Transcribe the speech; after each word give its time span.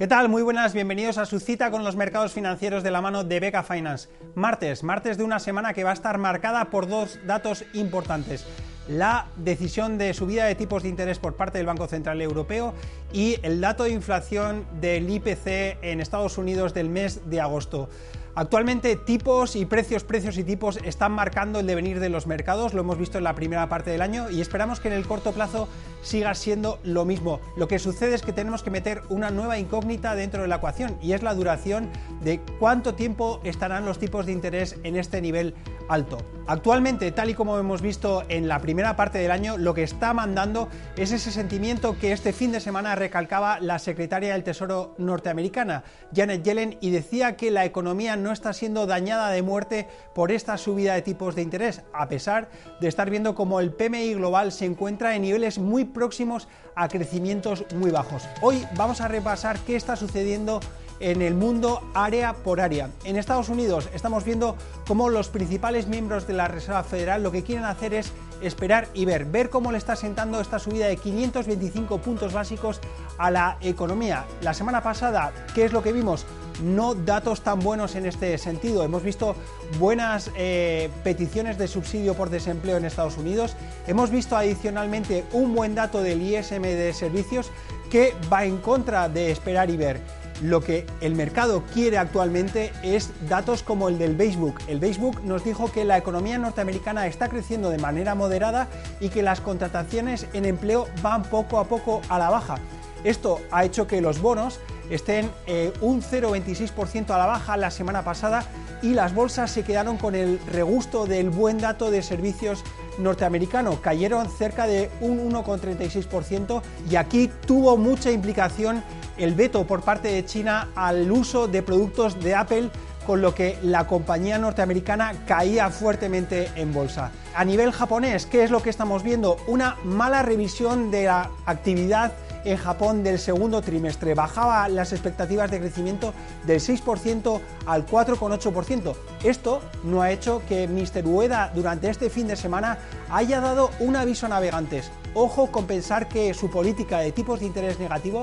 ¿Qué 0.00 0.08
tal? 0.08 0.30
Muy 0.30 0.40
buenas, 0.40 0.72
bienvenidos 0.72 1.18
a 1.18 1.26
su 1.26 1.40
cita 1.40 1.70
con 1.70 1.84
los 1.84 1.94
mercados 1.94 2.32
financieros 2.32 2.82
de 2.82 2.90
la 2.90 3.02
mano 3.02 3.22
de 3.22 3.38
Beca 3.38 3.62
Finance. 3.62 4.08
Martes, 4.34 4.82
martes 4.82 5.18
de 5.18 5.24
una 5.24 5.38
semana 5.38 5.74
que 5.74 5.84
va 5.84 5.90
a 5.90 5.92
estar 5.92 6.16
marcada 6.16 6.70
por 6.70 6.88
dos 6.88 7.18
datos 7.26 7.66
importantes. 7.74 8.46
La 8.88 9.26
decisión 9.36 9.98
de 9.98 10.14
subida 10.14 10.46
de 10.46 10.54
tipos 10.54 10.84
de 10.84 10.88
interés 10.88 11.18
por 11.18 11.36
parte 11.36 11.58
del 11.58 11.66
Banco 11.66 11.86
Central 11.86 12.22
Europeo 12.22 12.72
y 13.12 13.36
el 13.42 13.60
dato 13.60 13.84
de 13.84 13.90
inflación 13.90 14.64
del 14.80 15.10
IPC 15.10 15.76
en 15.82 16.00
Estados 16.00 16.38
Unidos 16.38 16.72
del 16.72 16.88
mes 16.88 17.28
de 17.28 17.42
agosto. 17.42 17.90
Actualmente 18.34 18.94
tipos 18.94 19.56
y 19.56 19.66
precios, 19.66 20.04
precios 20.04 20.38
y 20.38 20.44
tipos 20.44 20.78
están 20.84 21.12
marcando 21.12 21.58
el 21.58 21.66
devenir 21.66 21.98
de 21.98 22.08
los 22.08 22.28
mercados, 22.28 22.74
lo 22.74 22.82
hemos 22.82 22.96
visto 22.96 23.18
en 23.18 23.24
la 23.24 23.34
primera 23.34 23.68
parte 23.68 23.90
del 23.90 24.02
año 24.02 24.30
y 24.30 24.40
esperamos 24.40 24.78
que 24.78 24.88
en 24.88 24.94
el 24.94 25.06
corto 25.06 25.32
plazo 25.32 25.68
siga 26.02 26.34
siendo 26.34 26.78
lo 26.84 27.04
mismo. 27.04 27.40
Lo 27.56 27.66
que 27.66 27.80
sucede 27.80 28.14
es 28.14 28.22
que 28.22 28.32
tenemos 28.32 28.62
que 28.62 28.70
meter 28.70 29.02
una 29.08 29.30
nueva 29.30 29.58
incógnita 29.58 30.14
dentro 30.14 30.42
de 30.42 30.48
la 30.48 30.56
ecuación 30.56 30.96
y 31.02 31.12
es 31.12 31.22
la 31.22 31.34
duración 31.34 31.90
de 32.22 32.40
cuánto 32.58 32.94
tiempo 32.94 33.40
estarán 33.42 33.84
los 33.84 33.98
tipos 33.98 34.26
de 34.26 34.32
interés 34.32 34.76
en 34.84 34.96
este 34.96 35.20
nivel 35.20 35.54
alto. 35.90 36.18
Actualmente, 36.46 37.12
tal 37.12 37.30
y 37.30 37.34
como 37.34 37.58
hemos 37.58 37.82
visto 37.82 38.24
en 38.28 38.48
la 38.48 38.60
primera 38.60 38.96
parte 38.96 39.18
del 39.18 39.30
año, 39.30 39.58
lo 39.58 39.74
que 39.74 39.82
está 39.82 40.14
mandando 40.14 40.68
es 40.96 41.12
ese 41.12 41.30
sentimiento 41.30 41.98
que 41.98 42.12
este 42.12 42.32
fin 42.32 42.50
de 42.52 42.60
semana 42.60 42.94
recalcaba 42.94 43.60
la 43.60 43.78
secretaria 43.78 44.32
del 44.32 44.42
Tesoro 44.42 44.94
norteamericana, 44.98 45.84
Janet 46.14 46.42
Yellen, 46.42 46.78
y 46.80 46.90
decía 46.90 47.36
que 47.36 47.50
la 47.50 47.64
economía 47.64 48.16
no 48.16 48.32
está 48.32 48.52
siendo 48.52 48.86
dañada 48.86 49.30
de 49.30 49.42
muerte 49.42 49.88
por 50.14 50.32
esta 50.32 50.56
subida 50.58 50.94
de 50.94 51.02
tipos 51.02 51.34
de 51.34 51.42
interés, 51.42 51.82
a 51.92 52.08
pesar 52.08 52.48
de 52.80 52.88
estar 52.88 53.10
viendo 53.10 53.34
como 53.34 53.60
el 53.60 53.72
PMI 53.72 54.14
global 54.14 54.52
se 54.52 54.64
encuentra 54.64 55.14
en 55.14 55.22
niveles 55.22 55.58
muy 55.58 55.84
próximos 55.84 56.48
a 56.74 56.88
crecimientos 56.88 57.64
muy 57.74 57.90
bajos. 57.90 58.24
Hoy 58.42 58.66
vamos 58.76 59.00
a 59.00 59.08
repasar 59.08 59.58
qué 59.60 59.76
está 59.76 59.96
sucediendo 59.96 60.60
en 61.00 61.22
el 61.22 61.34
mundo 61.34 61.82
área 61.94 62.34
por 62.34 62.60
área. 62.60 62.90
En 63.04 63.16
Estados 63.16 63.48
Unidos 63.48 63.88
estamos 63.94 64.24
viendo 64.24 64.56
cómo 64.86 65.08
los 65.08 65.28
principales 65.28 65.79
miembros 65.86 66.26
de 66.26 66.34
la 66.34 66.48
Reserva 66.48 66.82
Federal 66.82 67.22
lo 67.22 67.32
que 67.32 67.42
quieren 67.42 67.64
hacer 67.64 67.94
es 67.94 68.12
esperar 68.40 68.88
y 68.94 69.04
ver, 69.04 69.24
ver 69.26 69.50
cómo 69.50 69.72
le 69.72 69.78
está 69.78 69.96
sentando 69.96 70.40
esta 70.40 70.58
subida 70.58 70.86
de 70.86 70.96
525 70.96 71.98
puntos 71.98 72.32
básicos 72.32 72.80
a 73.18 73.30
la 73.30 73.58
economía. 73.60 74.24
La 74.42 74.54
semana 74.54 74.82
pasada, 74.82 75.32
¿qué 75.54 75.64
es 75.64 75.72
lo 75.72 75.82
que 75.82 75.92
vimos? 75.92 76.26
No 76.62 76.94
datos 76.94 77.42
tan 77.42 77.60
buenos 77.60 77.94
en 77.94 78.06
este 78.06 78.36
sentido. 78.38 78.82
Hemos 78.82 79.02
visto 79.02 79.34
buenas 79.78 80.30
eh, 80.36 80.90
peticiones 81.04 81.56
de 81.58 81.68
subsidio 81.68 82.14
por 82.14 82.30
desempleo 82.30 82.76
en 82.76 82.84
Estados 82.84 83.16
Unidos. 83.16 83.56
Hemos 83.86 84.10
visto 84.10 84.36
adicionalmente 84.36 85.24
un 85.32 85.54
buen 85.54 85.74
dato 85.74 86.02
del 86.02 86.20
ISM 86.20 86.62
de 86.62 86.92
servicios 86.92 87.50
que 87.90 88.14
va 88.32 88.44
en 88.44 88.58
contra 88.58 89.08
de 89.08 89.30
esperar 89.30 89.70
y 89.70 89.76
ver. 89.76 90.00
Lo 90.40 90.62
que 90.62 90.86
el 91.02 91.14
mercado 91.14 91.62
quiere 91.74 91.98
actualmente 91.98 92.72
es 92.82 93.10
datos 93.28 93.62
como 93.62 93.88
el 93.88 93.98
del 93.98 94.16
Facebook. 94.16 94.58
El 94.68 94.80
Facebook 94.80 95.20
nos 95.22 95.44
dijo 95.44 95.70
que 95.70 95.84
la 95.84 95.98
economía 95.98 96.38
norteamericana 96.38 97.06
está 97.06 97.28
creciendo 97.28 97.68
de 97.68 97.78
manera 97.78 98.14
moderada 98.14 98.68
y 99.00 99.10
que 99.10 99.22
las 99.22 99.40
contrataciones 99.40 100.26
en 100.32 100.46
empleo 100.46 100.86
van 101.02 101.24
poco 101.24 101.58
a 101.58 101.64
poco 101.64 102.00
a 102.08 102.18
la 102.18 102.30
baja. 102.30 102.56
Esto 103.04 103.40
ha 103.50 103.64
hecho 103.64 103.86
que 103.86 104.00
los 104.00 104.20
bonos 104.20 104.60
estén 104.88 105.30
eh, 105.46 105.72
un 105.80 106.02
0,26% 106.02 107.10
a 107.10 107.18
la 107.18 107.26
baja 107.26 107.56
la 107.56 107.70
semana 107.70 108.02
pasada 108.02 108.44
y 108.82 108.94
las 108.94 109.14
bolsas 109.14 109.50
se 109.50 109.62
quedaron 109.62 109.98
con 109.98 110.14
el 110.14 110.38
regusto 110.46 111.06
del 111.06 111.30
buen 111.30 111.58
dato 111.58 111.90
de 111.90 112.02
servicios 112.02 112.64
norteamericano. 112.98 113.80
Cayeron 113.80 114.28
cerca 114.30 114.66
de 114.66 114.90
un 115.00 115.30
1,36% 115.32 116.62
y 116.90 116.96
aquí 116.96 117.30
tuvo 117.46 117.76
mucha 117.76 118.10
implicación 118.10 118.82
el 119.20 119.34
veto 119.34 119.66
por 119.66 119.82
parte 119.82 120.08
de 120.08 120.24
China 120.24 120.68
al 120.74 121.10
uso 121.12 121.46
de 121.46 121.62
productos 121.62 122.18
de 122.20 122.34
Apple 122.34 122.70
con 123.06 123.20
lo 123.20 123.34
que 123.34 123.58
la 123.62 123.86
compañía 123.86 124.38
norteamericana 124.38 125.12
caía 125.26 125.70
fuertemente 125.70 126.50
en 126.54 126.72
bolsa. 126.72 127.10
A 127.34 127.44
nivel 127.44 127.72
japonés, 127.72 128.26
¿qué 128.26 128.44
es 128.44 128.50
lo 128.50 128.62
que 128.62 128.70
estamos 128.70 129.02
viendo? 129.02 129.36
Una 129.46 129.76
mala 129.84 130.22
revisión 130.22 130.90
de 130.90 131.04
la 131.04 131.30
actividad 131.46 132.12
en 132.44 132.56
Japón 132.56 133.02
del 133.02 133.18
segundo 133.18 133.62
trimestre. 133.62 134.14
Bajaba 134.14 134.68
las 134.68 134.92
expectativas 134.92 135.50
de 135.50 135.60
crecimiento 135.60 136.14
del 136.46 136.60
6% 136.60 137.40
al 137.66 137.86
4,8%. 137.86 138.94
Esto 139.24 139.60
no 139.84 140.02
ha 140.02 140.10
hecho 140.10 140.42
que 140.48 140.66
Mr. 140.68 141.06
Ueda 141.06 141.52
durante 141.54 141.90
este 141.90 142.10
fin 142.10 142.28
de 142.28 142.36
semana 142.36 142.78
haya 143.10 143.40
dado 143.40 143.70
un 143.80 143.96
aviso 143.96 144.26
a 144.26 144.30
navegantes. 144.30 144.90
Ojo 145.14 145.50
con 145.50 145.66
pensar 145.66 146.08
que 146.08 146.32
su 146.34 146.50
política 146.50 146.98
de 146.98 147.12
tipos 147.12 147.40
de 147.40 147.46
interés 147.46 147.78
negativo 147.78 148.22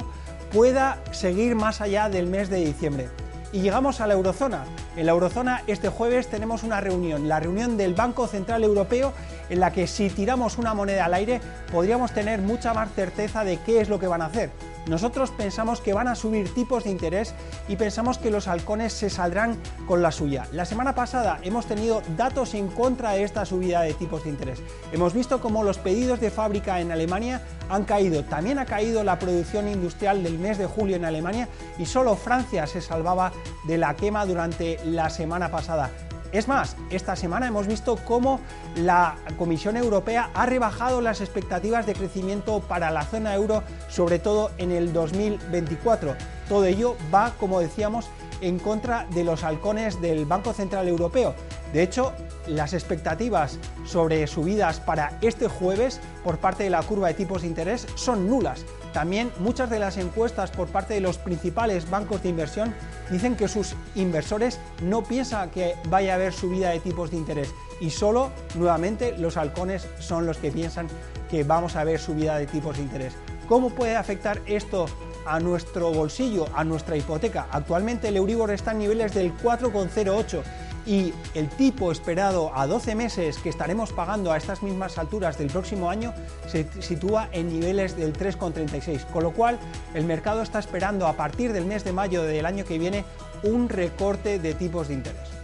pueda 0.52 0.97
seguir 1.12 1.56
más 1.56 1.81
allá 1.81 2.09
del 2.09 2.28
mes 2.28 2.50
de 2.50 2.58
diciembre. 2.58 3.09
Y 3.52 3.62
llegamos 3.62 4.02
a 4.02 4.08
la 4.08 4.13
eurozona. 4.13 4.66
En 4.96 5.06
la 5.06 5.13
eurozona 5.13 5.63
este 5.68 5.90
jueves 5.90 6.28
tenemos 6.28 6.63
una 6.63 6.81
reunión, 6.81 7.28
la 7.28 7.40
reunión 7.40 7.78
del 7.78 7.94
Banco 7.94 8.28
Central 8.28 8.63
Europeo, 8.63 9.13
en 9.50 9.59
la 9.59 9.72
que 9.72 9.88
si 9.88 10.09
tiramos 10.09 10.57
una 10.57 10.74
moneda 10.74 11.06
al 11.06 11.13
aire 11.13 11.40
podríamos 11.72 12.12
tener 12.12 12.41
mucha 12.41 12.74
más 12.74 12.91
certeza 12.94 13.44
de 13.44 13.57
qué 13.57 13.80
es 13.81 13.90
lo 13.90 14.00
que 14.00 14.07
van 14.07 14.22
a 14.22 14.25
hacer. 14.25 14.50
Nosotros 14.88 15.31
pensamos 15.31 15.81
que 15.81 15.94
van 15.94 16.08
a 16.08 16.16
subir 16.16 16.53
tipos 16.53 16.86
de 16.86 16.92
interés 16.92 17.34
y 17.68 17.75
pensamos 17.75 18.18
que 18.18 18.31
los 18.31 18.48
halcones 18.48 18.94
se 18.94 19.09
saldrán 19.09 19.58
con 19.86 20.02
la 20.02 20.12
suya. 20.12 20.48
La 20.53 20.66
semana 20.66 20.96
pasada 20.96 21.40
hemos 21.44 21.66
tenido 21.66 22.02
datos 22.16 22.53
en 22.53 22.70
contra 22.70 23.12
de 23.12 23.24
esta 23.24 23.46
subida 23.46 23.81
de 23.81 23.94
tipos 23.94 24.24
de 24.24 24.30
interés. 24.30 24.62
Hemos 24.94 25.14
visto 25.14 25.42
cómo 25.42 25.64
los 25.64 25.78
pedidos 25.78 26.22
de 26.22 26.31
fábrica 26.31 26.80
en 26.80 26.92
Alemania 26.92 27.42
han 27.70 27.84
caído. 27.84 28.24
También 28.24 28.59
ha 28.59 28.66
caído 28.66 29.03
la 29.03 29.20
producción 29.20 29.68
industrial 29.68 30.24
del 30.24 30.40
mes 30.40 30.58
de 30.58 30.66
julio 30.66 30.96
en 30.96 31.06
Alemania 31.06 31.50
y 31.78 31.86
solo 31.86 32.16
Francia 32.16 32.66
se 32.66 32.81
salvaba 32.81 33.34
de 33.66 33.78
la 33.78 33.96
quema 33.96 34.25
durante 34.25 34.80
la 34.86 35.09
semana 35.09 35.52
pasada. 35.52 35.92
Es 36.31 36.47
más, 36.47 36.75
esta 36.89 37.15
semana 37.15 37.47
hemos 37.47 37.67
visto 37.67 37.97
cómo 38.05 38.41
la 38.75 39.15
Comisión 39.38 39.77
Europea 39.77 40.29
ha 40.33 40.45
rebajado 40.45 41.01
las 41.01 41.21
expectativas 41.21 41.85
de 41.85 41.93
crecimiento 41.93 42.59
para 42.59 42.91
la 42.91 43.03
zona 43.03 43.33
euro, 43.33 43.63
sobre 43.88 44.19
todo 44.19 44.51
en 44.57 44.71
el 44.71 44.91
2024. 44.91 46.15
Todo 46.50 46.66
ello 46.66 46.96
va, 47.13 47.34
como 47.40 47.59
decíamos, 47.59 48.09
en 48.41 48.59
contra 48.59 49.08
de 49.12 49.24
los 49.24 49.44
halcones 49.44 50.02
del 50.02 50.25
Banco 50.25 50.53
Central 50.53 50.88
Europeo. 50.88 51.34
De 51.74 51.84
hecho, 51.84 52.13
las 52.47 52.74
expectativas 52.74 53.59
sobre 53.85 54.25
subidas 54.28 54.80
para 54.80 55.18
este 55.22 55.47
jueves 55.47 56.00
por 56.24 56.38
parte 56.38 56.63
de 56.63 56.69
la 56.69 56.81
curva 56.84 57.09
de 57.09 57.13
tipos 57.13 57.41
de 57.41 57.47
interés 57.47 57.88
son 57.96 58.30
nulas. 58.30 58.66
También 58.94 59.31
muchas 59.40 59.69
de 59.69 59.80
las 59.80 59.97
encuestas 59.97 60.50
por 60.52 60.69
parte 60.69 60.94
de 60.94 61.02
los 61.02 61.18
principales 61.18 61.90
bancos 61.90 62.24
de 62.24 62.30
inversión 62.30 62.74
dicen 63.12 63.36
que 63.36 63.47
sus 63.47 63.75
inversores 63.96 64.59
no 64.81 65.03
piensan 65.03 65.50
que 65.50 65.75
vaya 65.90 66.13
a 66.13 66.16
haber 66.16 66.34
subida 66.34 66.69
de 66.69 66.80
tipos 66.80 67.12
de 67.12 67.18
interés 67.18 67.53
y 67.80 67.90
solo, 67.91 68.31
nuevamente, 68.56 69.16
los 69.18 69.38
halcones 69.38 69.88
son 70.00 70.25
los 70.25 70.38
que 70.38 70.52
piensan 70.52 70.88
que 71.30 71.44
vamos 71.44 71.75
a 71.75 71.84
ver 71.84 72.00
subida 72.00 72.38
de 72.38 72.47
tipos 72.47 72.78
de 72.78 72.84
interés. 72.84 73.13
¿Cómo 73.47 73.69
puede 73.69 73.96
afectar 73.96 74.41
esto 74.46 74.88
a 75.27 75.39
nuestro 75.39 75.91
bolsillo, 75.91 76.47
a 76.53 76.63
nuestra 76.63 76.97
hipoteca? 76.97 77.47
Actualmente 77.51 78.07
el 78.07 78.17
Euribor 78.17 78.51
está 78.51 78.71
en 78.71 78.79
niveles 78.79 79.13
del 79.13 79.35
4,08 79.38 80.41
y 80.85 81.13
el 81.33 81.49
tipo 81.49 81.91
esperado 81.91 82.51
a 82.55 82.65
12 82.65 82.95
meses 82.95 83.38
que 83.39 83.49
estaremos 83.49 83.91
pagando 83.91 84.31
a 84.31 84.38
estas 84.38 84.63
mismas 84.63 84.97
alturas 84.97 85.38
del 85.38 85.47
próximo 85.47 85.89
año 85.89 86.13
se 86.47 86.65
sitúa 86.81 87.27
en 87.33 87.49
niveles 87.49 87.97
del 87.97 88.13
3,36, 88.13 89.05
con 89.07 89.23
lo 89.23 89.33
cual 89.33 89.59
el 89.93 90.05
mercado 90.05 90.41
está 90.41 90.59
esperando 90.59 91.05
a 91.05 91.13
partir 91.13 91.51
del 91.51 91.65
mes 91.65 91.83
de 91.83 91.91
mayo 91.91 92.23
del 92.23 92.45
año 92.45 92.63
que 92.63 92.79
viene 92.79 93.03
un 93.44 93.67
recorte 93.67 94.39
de 94.39 94.53
tipos 94.53 94.88
de 94.88 94.95
interés 94.95 95.37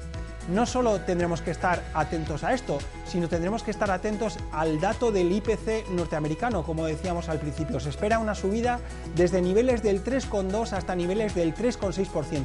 no 0.49 0.65
solo 0.65 0.99
tendremos 1.01 1.41
que 1.41 1.51
estar 1.51 1.83
atentos 1.93 2.43
a 2.43 2.53
esto, 2.53 2.79
sino 3.05 3.27
tendremos 3.27 3.63
que 3.63 3.71
estar 3.71 3.91
atentos 3.91 4.37
al 4.51 4.79
dato 4.79 5.11
del 5.11 5.31
IPC 5.31 5.89
norteamericano, 5.91 6.63
como 6.63 6.85
decíamos 6.85 7.29
al 7.29 7.39
principio. 7.39 7.79
Se 7.79 7.89
espera 7.89 8.19
una 8.19 8.35
subida 8.35 8.79
desde 9.15 9.41
niveles 9.41 9.83
del 9.83 10.03
3,2 10.03 10.73
hasta 10.73 10.95
niveles 10.95 11.35
del 11.35 11.53
3,6%. 11.53 12.43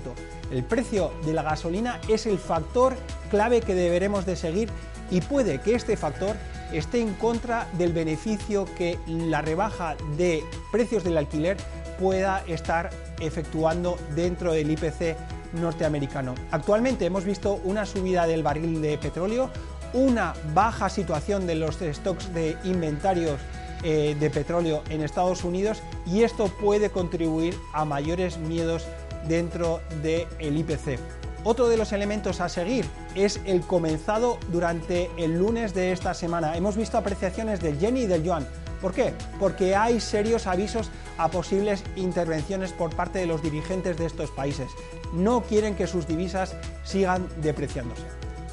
El 0.53 0.65
precio 0.65 1.13
de 1.25 1.33
la 1.33 1.43
gasolina 1.43 2.01
es 2.09 2.27
el 2.27 2.39
factor 2.39 2.97
clave 3.31 3.61
que 3.61 3.75
deberemos 3.75 4.27
de 4.27 4.37
seguir 4.37 4.71
y 5.11 5.21
puede 5.21 5.61
que 5.61 5.75
este 5.75 5.97
factor 5.97 6.37
esté 6.73 7.01
en 7.01 7.15
contra 7.15 7.67
del 7.79 7.93
beneficio 7.93 8.67
que 8.77 8.99
la 9.07 9.41
rebaja 9.43 9.97
de 10.17 10.45
precios 10.71 11.03
del 11.03 11.17
alquiler 11.17 11.57
pueda 11.99 12.45
estar 12.47 12.91
efectuando 13.21 13.99
dentro 14.15 14.53
del 14.53 14.71
IPC 14.71 15.17
norteamericano. 15.53 16.35
Actualmente 16.51 17.07
hemos 17.07 17.25
visto 17.25 17.61
una 17.65 17.87
subida 17.87 18.27
del 18.27 18.43
barril 18.43 18.81
de 18.81 18.99
petróleo, 18.99 19.51
una 19.93 20.35
baja 20.55 20.89
situación 20.89 21.47
de 21.47 21.55
los 21.55 21.77
stocks 21.77 22.33
de 22.35 22.57
inventarios 22.65 23.41
eh, 23.85 24.17
de 24.19 24.31
petróleo 24.31 24.83
en 24.91 25.03
Estados 25.03 25.45
Unidos 25.45 25.83
y 26.05 26.23
esto 26.23 26.49
puede 26.49 26.91
contribuir 26.91 27.55
a 27.73 27.85
mayores 27.85 28.37
miedos 28.39 28.87
dentro 29.29 29.81
del 30.03 30.27
IPC. 30.57 30.99
Otro 31.45 31.69
de 31.69 31.77
los 31.77 31.93
elementos 31.93 32.41
a 32.41 32.49
seguir 32.49 32.85
es 33.15 33.41
el 33.45 33.61
comenzado 33.61 34.39
durante 34.51 35.11
el 35.17 35.39
lunes 35.39 35.75
de 35.75 35.93
esta 35.93 36.13
semana. 36.13 36.57
Hemos 36.57 36.77
visto 36.77 36.99
apreciaciones 36.99 37.61
del 37.61 37.79
yen 37.79 37.97
y 37.97 38.07
del 38.07 38.25
yuan. 38.25 38.47
¿Por 38.81 38.93
qué? 38.93 39.13
Porque 39.39 39.75
hay 39.75 40.01
serios 40.01 40.47
avisos 40.47 40.91
a 41.17 41.29
posibles 41.29 41.83
intervenciones 41.97 42.73
por 42.73 42.95
parte 42.95 43.19
de 43.19 43.27
los 43.27 43.43
dirigentes 43.43 43.97
de 43.97 44.07
estos 44.07 44.31
países. 44.31 44.71
No 45.13 45.43
quieren 45.43 45.75
que 45.75 45.87
sus 45.87 46.07
divisas 46.07 46.55
sigan 46.85 47.29
depreciándose. 47.43 48.05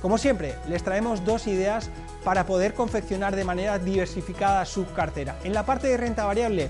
Como 0.01 0.18
siempre, 0.18 0.56
les 0.68 0.83
traemos 0.83 1.25
dos 1.25 1.48
ideas 1.48 1.89
para 2.24 2.45
poder 2.45 2.74
confeccionar 2.74 3.36
de 3.36 3.44
manera 3.44 3.80
diversificada 3.80 4.66
su 4.66 4.86
cartera. 4.94 5.38
En 5.44 5.54
la 5.54 5.66
parte 5.66 5.88
de 5.88 5.98
renta 5.98 6.25
variable, 6.25 6.69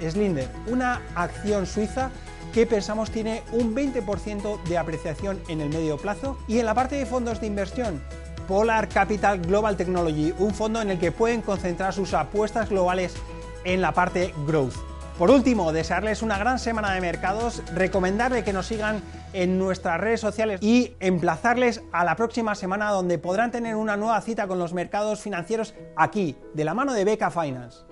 Slinder, 0.00 0.48
una 0.66 1.02
acción 1.14 1.66
suiza 1.66 2.10
que 2.52 2.66
pensamos 2.66 3.10
tiene 3.10 3.42
un 3.52 3.74
20% 3.74 4.62
de 4.64 4.78
apreciación 4.78 5.40
en 5.48 5.60
el 5.60 5.68
medio 5.68 5.98
plazo. 5.98 6.38
Y 6.48 6.58
en 6.58 6.66
la 6.66 6.74
parte 6.74 6.96
de 6.96 7.06
fondos 7.06 7.40
de 7.40 7.46
inversión, 7.46 8.02
Polar 8.50 8.88
Capital 8.88 9.38
Global 9.38 9.76
Technology, 9.76 10.34
un 10.40 10.52
fondo 10.52 10.82
en 10.82 10.90
el 10.90 10.98
que 10.98 11.12
pueden 11.12 11.40
concentrar 11.40 11.94
sus 11.94 12.14
apuestas 12.14 12.68
globales 12.68 13.14
en 13.62 13.80
la 13.80 13.92
parte 13.92 14.34
growth. 14.44 14.74
Por 15.16 15.30
último, 15.30 15.70
desearles 15.70 16.20
una 16.20 16.36
gran 16.36 16.58
semana 16.58 16.92
de 16.92 17.00
mercados, 17.00 17.62
recomendarles 17.72 18.42
que 18.42 18.52
nos 18.52 18.66
sigan 18.66 19.04
en 19.34 19.56
nuestras 19.56 20.00
redes 20.00 20.18
sociales 20.18 20.60
y 20.64 20.96
emplazarles 20.98 21.82
a 21.92 22.04
la 22.04 22.16
próxima 22.16 22.56
semana 22.56 22.90
donde 22.90 23.18
podrán 23.18 23.52
tener 23.52 23.76
una 23.76 23.96
nueva 23.96 24.20
cita 24.20 24.48
con 24.48 24.58
los 24.58 24.74
mercados 24.74 25.20
financieros 25.20 25.76
aquí, 25.94 26.36
de 26.52 26.64
la 26.64 26.74
mano 26.74 26.92
de 26.92 27.04
Beca 27.04 27.30
Finance. 27.30 27.89